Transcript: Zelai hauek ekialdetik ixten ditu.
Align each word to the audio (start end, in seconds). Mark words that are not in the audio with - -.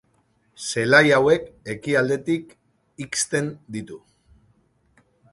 Zelai 0.67 1.01
hauek 1.17 1.43
ekialdetik 1.73 2.55
ixten 3.05 3.51
ditu. 3.77 3.99